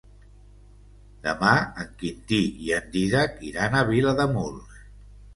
Demà 1.25 1.49
en 1.83 1.91
Quintí 1.99 2.39
i 2.67 2.71
en 2.77 2.87
Dídac 2.95 3.35
iran 3.49 3.77
a 3.77 3.83
Vilademuls. 3.91 4.81